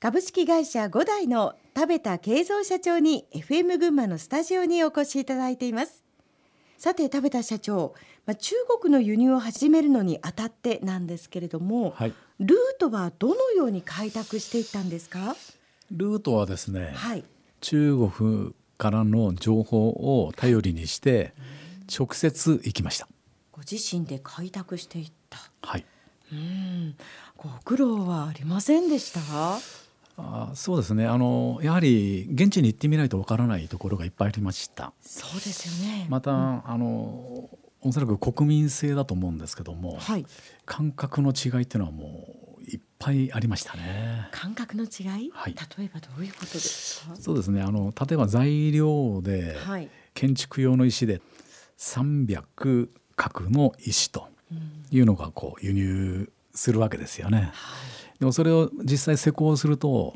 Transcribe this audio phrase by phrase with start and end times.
[0.00, 6.04] 株式会社五代の田部田慶三社長に FM 群馬のスタジオにお越しいただいています。
[6.76, 15.34] さて田部田社長、まあ、中国の輸入を始めるのにあたってなんですけれども、はい、ルートはどのように開拓していったんですか？
[15.90, 17.24] ルートはですね、はい、
[17.60, 21.32] 中国からの情報を頼りにして
[21.92, 23.08] 直接行きました。
[23.50, 25.38] ご自身で開拓していった。
[25.62, 25.84] はい。
[26.32, 26.94] うん。
[27.36, 29.20] ご苦労はありませんでした？
[30.20, 31.06] あそうですね。
[31.06, 34.92] あのやはり現地に行ってみないとわからないところがいっぱいありました。
[35.00, 36.06] そうですよね。
[36.10, 37.48] また、うん、あの
[37.80, 40.26] おそらく国民性だと思うんですけども、はい、
[40.66, 44.28] 感覚の違いっていうのはもういっぱいありましたね。
[44.32, 47.14] 感覚の違い、はい、例えばどういうことですか？
[47.14, 47.62] そうですね。
[47.62, 51.22] あの例えば材料で、はい、建築用の石で
[51.78, 54.26] 300角の石と
[54.90, 57.38] いうのがこう輸入するわけですよね。
[57.38, 57.52] はい
[58.18, 60.12] でもそれを実際施工すると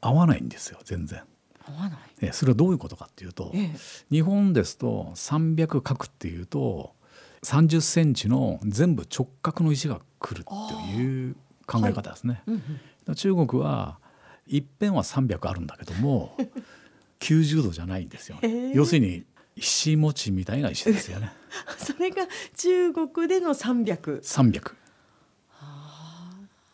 [0.00, 1.22] 合わないんですよ全然。
[1.66, 3.76] 合わないえそれはどういうことかっていうと、ええ、
[4.10, 6.94] 日本ですと300角っていうと
[7.42, 12.42] 30センチの全部直角の石が来るっていう考え方ですね。
[12.46, 12.62] はいうん
[13.08, 13.98] うん、中国は
[14.46, 16.34] 一辺は300あるんだけども
[17.20, 21.30] 90度じゃないんですよ、えー、要するに石餅みたいな石ですよね。
[21.76, 24.22] それが中国での300。
[24.22, 24.72] 300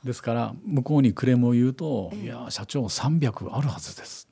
[0.04, 4.28] ですから向こうにクレームを言うと「いや社長300あるはずです」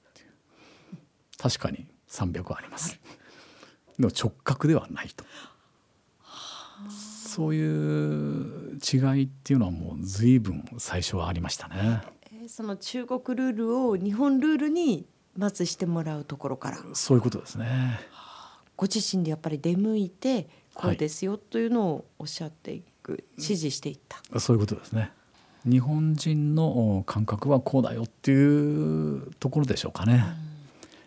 [1.38, 3.00] 確かに300あります。
[3.98, 5.24] でも直角ではないと。
[6.88, 12.02] そういう違いっていうのはもう随分最初はありましたね。
[12.46, 16.78] その中国ルールを日本ルールにまずしてもらうところから。
[16.92, 17.98] そういうことですね。
[18.76, 24.40] ご自身でやっぱり出向いてこうですよというのをおっしゃっていく、指示していった。
[24.40, 25.12] そういうことですね
[25.64, 30.24] 日本人の感覚はこうだよっていうところでしょうかね。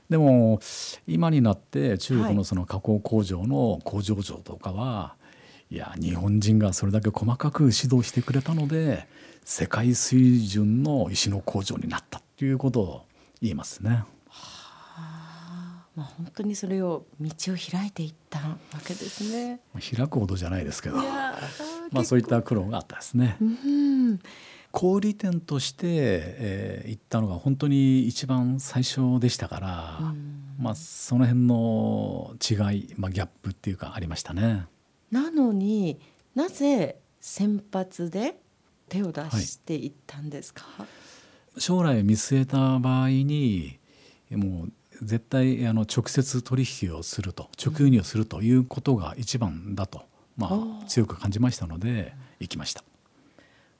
[0.09, 0.59] でも
[1.07, 5.15] 今になって中国のその加工工場の工場長とかは、は
[5.71, 9.07] い、いや日本人がそれだけ細かく指導してくれたので
[9.43, 13.05] 世界水準の石の工場になったっていうことを
[13.41, 14.03] 言いますね。
[15.95, 19.61] まあ、本当にそれを道を開いていったわけですね。
[19.95, 23.37] 開くほどじゃないですけど、まあそういった苦労があったですね。
[23.41, 24.19] うん
[24.77, 30.13] 小売店として、えー、行ったのが本当に一番最初でしたから、
[30.59, 34.65] まあその辺の違い、まあギャップっていうかありましたね。
[35.11, 35.97] なのに
[36.35, 38.37] なぜ先発で
[38.89, 40.65] 手を出していったんですか？
[40.77, 40.85] は
[41.55, 43.79] い、将来見据えた場合に
[44.31, 44.71] もう
[45.01, 50.03] 絶対あの直接取引をすると直輸入するということが一番だと、
[50.35, 52.83] まあ、強く感じましたので行きました。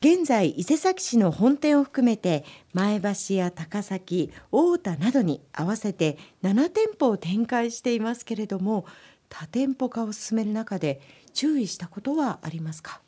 [0.06, 8.86] 現在伊勢崎市の本店を含めて前橋や高崎大田などに合わせて7店舗を展開していますけれども
[9.30, 11.02] 多店舗化を進める中で
[11.34, 13.02] 注意したことはありますか？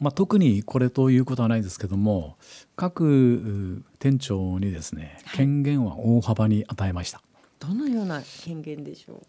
[0.00, 2.38] まあ、特にこれということはないですけども
[2.76, 9.20] 各店長にですね権限は大幅に与えました、はい、どのような権限でしょう？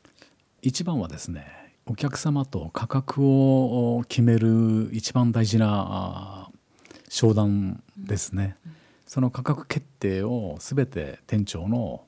[0.62, 6.47] 一番はですねお客様と価格を決める一番大事な
[7.08, 12.04] 商談ですね、うんうん、その価格決定を全て店長の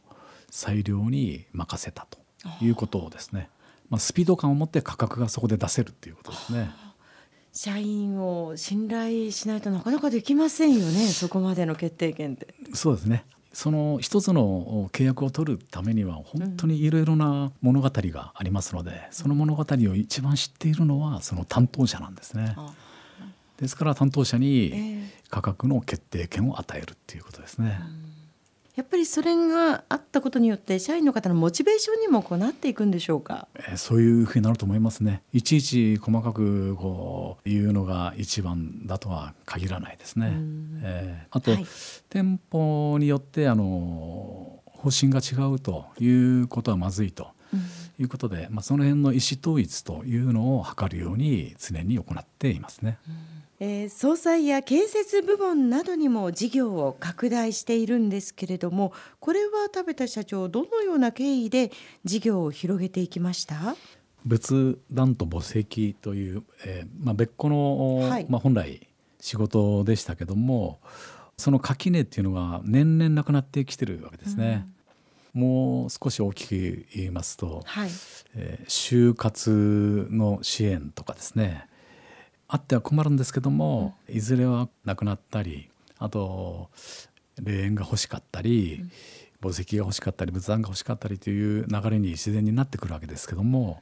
[0.49, 2.19] 裁量に任せたと
[2.61, 3.49] いうことをですね。
[3.89, 6.71] まあ、スピード感を持って価格がそこで出せるっていうことですね。
[7.51, 12.53] 社員を信頼しないとなかなかできませんよねそこまでの決定権って。
[12.73, 13.25] そうですね。
[13.51, 22.55] その一つの契約を取るためには本当にいろいろな物語がありますので、うん、その物語を一番知っているのはその担当者なんですね。
[23.59, 27.79] ですから担当者に価格の決定権を与えるっていうことですね。
[27.81, 28.09] うん。
[28.79, 35.21] やっぱりそれがあったことによって社員の方のモチベーションにもこうなっていくんでしょうか、えー、そういうふうになると思いますね。
[35.33, 40.31] いちいち細かくこう言うのが一番だとは限らないですね、
[40.81, 41.65] えー、あと、はい、
[42.09, 47.31] 店舗によってあの方針が違うということはまずいと
[47.99, 52.97] いうことで、まあ、その辺の意思統一というのを図るように常に行っていますね。
[53.09, 61.71] うんえー、総裁や建設部門などにも事業を拡大しているんですけれどもこれは田部社長どのような経緯で
[62.05, 63.75] 事業を広げていきました？
[64.25, 68.87] 仏壇と墓石という、えーまあ、別個の、はい、まあ、本来
[69.19, 70.79] 仕事でしたけども
[71.37, 74.67] その垣根っていうのが年々なくなってきてるわけですね。
[75.35, 77.89] うん、もう少し大きく言いますと、はい、
[78.35, 81.68] えー、就活の支援とかですね
[82.49, 85.69] あっては困るんですけども、いずれはなくなったり
[85.99, 86.69] あと
[87.41, 88.83] 霊園が欲しかったり、
[89.41, 93.81] 墓石が欲しかったり仏壇が欲しかったりという流れに自然になってくるわけですけども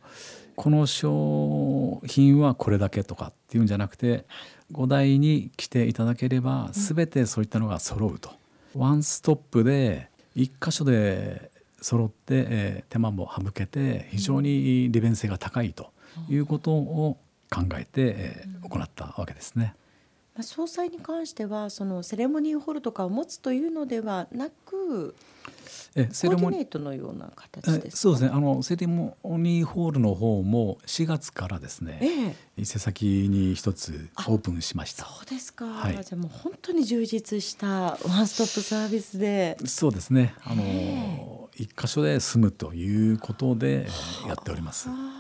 [0.56, 4.26] この商品はこれだけとかっていうんじゃなくて
[4.72, 8.32] 五代に来ていただければ全てそういったのが揃うと、
[8.76, 11.50] ワンストップで一箇所で
[11.82, 15.92] 揃って、えー、手間も省けて非常に利便性が高いと
[16.30, 17.18] いうことを
[17.50, 19.76] 考えて、えー、行ったわけですね。
[20.42, 25.16] 総裁に関してはそのセレモニーホールとかを持つというのではなく
[25.96, 28.30] えセレモニートのような形ですそうですね。
[28.32, 35.06] あのセレモニーホールの方も4月からですね、ええ、伊勢崎に一つオープンしました。
[35.06, 39.58] そうですか、はい、じゃもう本当に充実したワンストップサービスで。
[39.66, 40.36] そうですね。
[40.44, 43.88] あの、え一箇所で住むということで
[44.28, 44.90] やっております。
[44.90, 45.17] え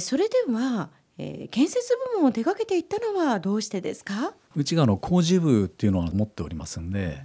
[0.00, 4.34] それではえー、建設部門を手掛けていったのはどうしてですか？
[4.54, 7.20] うちがあの工事部っていうのは持っておりますんで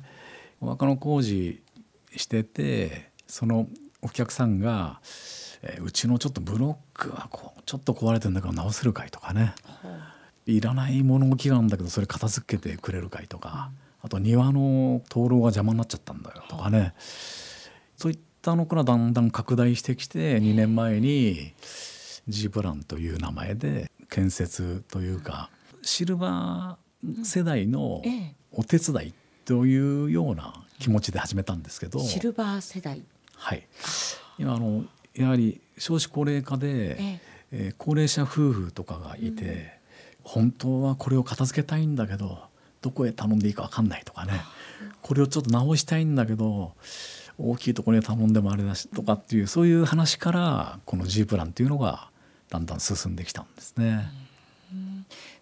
[0.62, 1.62] 若の工事
[2.16, 3.68] しててその
[4.02, 5.02] お客さんが、
[5.62, 9.54] えー、うちのちょっとブロックはこうちょっと壊れてるんだから直せるかいとかね、
[10.46, 13.72] いらない物置があるんだけどそれ片付けてくれるかいとか、
[14.02, 16.94] あと庭の灯籠が邪魔になっちゃったんだよとかね、
[17.98, 21.54] そういったのからだんだん拡大してきて2年前に
[22.32, 25.50] G プランという名前で建設というか
[25.82, 28.02] シルバー世代の
[28.52, 29.14] お手伝い
[29.46, 33.04] というような気持ちで始めたんですけど、シルバー世代。
[33.36, 33.68] はい。
[34.38, 34.86] 今あの
[35.16, 37.20] やはり少子高齢化で、
[37.52, 39.62] え高齢者夫婦とかがいて、うん、
[40.24, 42.40] 本当はこれを片付けたいんだけど
[42.82, 44.42] どこへ頼んでいいか分かんないとかね、
[45.02, 46.74] これをちょっと直したいんだけど
[47.38, 52.11] 大きいところに頼んでもあれだしとかっていうそういう話からこの G プランっていうのが
[52.52, 54.08] だんだん進んできたんですね。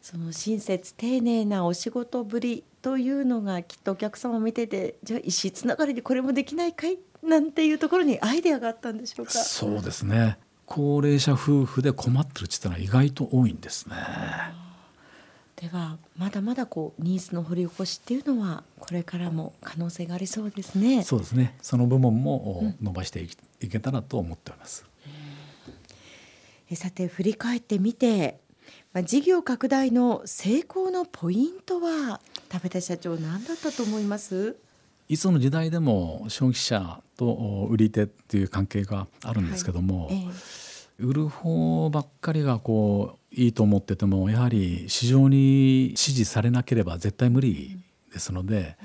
[0.02, 6.98] その親切丁寧なお仕事ぶりというのがきっとお客様見ててじゃあ石つながりでこれもできないかい？
[7.22, 9.34] なんていうところにアイデアがあったんでしょうか？
[9.34, 13.96] そうですね高齢者夫婦で困ってるって言ったら意外と多いんですね。
[15.58, 21.04] ではまだまだこうニーズの掘り起こしっていうのはこれからも可能性がありそうですね。
[21.04, 21.58] そうですね。
[21.62, 23.28] その部門も伸ばして
[23.60, 24.86] いけたらと思っております。
[24.86, 24.99] え
[26.76, 28.40] さて振り返ってみて、
[28.94, 32.22] まあ、事業拡大の成功のポイントは
[32.52, 34.56] 食べた社長何だったと思います？
[35.08, 40.16] いつの時代でも消費者と売り手っていう関係があるんですけども、はい。
[40.16, 40.28] え
[41.00, 47.80] え、売る方ばっかりがこういいと思っててもやはり市場に支持されなければ絶対無理
[48.12, 48.76] ですので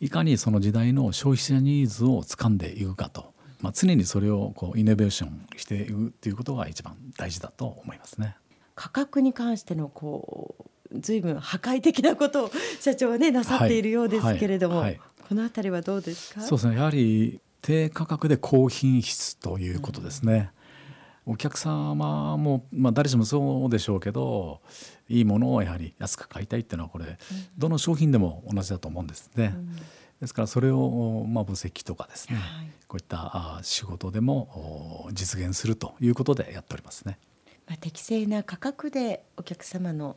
[0.00, 8.36] いかにその時代の消費者ニーズを掴んでいくかとまあ、常にそれをこうイノベーションしていくということが一番大事だと思いますね。
[8.76, 10.54] 価格に関してのこ
[10.92, 12.50] う随分破壊的なことを
[12.80, 16.40] 社長はねなさっているようですけれども、はいはいはい、この辺りはどうですか？
[16.40, 16.76] そうですね。
[16.76, 20.52] やはり低価格で高品質ということですね。
[21.26, 24.60] うん、お客様もまあ誰しもそうでしょうけど、
[25.08, 27.18] いいものをやはり安く買いたいっていうのはこれ、
[27.58, 29.52] どの商品でも同じだと思うんですね。
[29.56, 29.76] うん
[30.20, 37.18] ですからそれをまあ分析とかですね、はい、こういった仕事でも実現するということでやっておりますね。
[37.66, 40.16] まあ、適正な価格でお客様の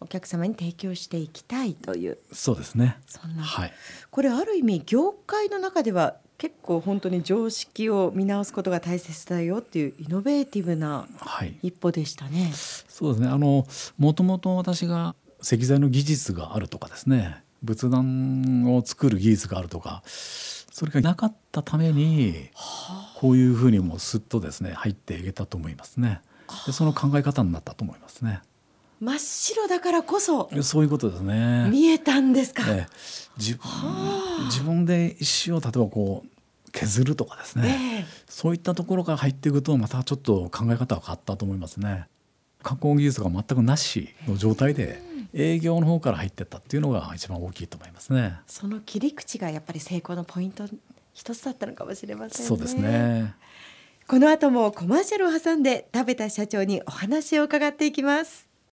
[0.00, 2.18] お客様に提供していきたいという。
[2.32, 2.96] そうですね。
[3.06, 3.72] そんな、はい、
[4.10, 11.06] これある意味業界の中では結構本当に常識を見直すことが大切だよっていうイノベーティブな
[11.62, 12.44] 一歩でしたね。
[12.44, 13.28] はい、そうですね。
[13.28, 13.66] あの
[13.98, 22.48] もともと私が石材の技術があるとかですね仏壇を作る技術があるとかそれがなかったために
[23.16, 26.20] こういうふうにもすっとですね入っていけたと思いますね。
[26.66, 28.40] でその考え方になったと思いますね。
[29.00, 31.68] 真っ白だからこそそういうことですね。
[31.70, 32.64] 見えたんですか？
[32.68, 32.86] え
[33.38, 33.66] 自分
[34.46, 42.06] 自分で石を例えばこう削るとかですね、えー、そういったところから入っていくとまたちょっと考え方が変わったと思いますね。
[42.62, 45.02] 加工技術が全くなしの状態で
[45.32, 48.40] 営業の方から入ってったっていうのが一番大きいと思いますね。
[48.46, 50.64] その切り口がやっぱり成功のポイント
[51.12, 52.48] 一つだったのかもしれませんね。
[52.48, 53.34] そうですね。
[54.08, 58.49] この後もコマーシャルを挟んで食べた社長にお話を伺っていきます。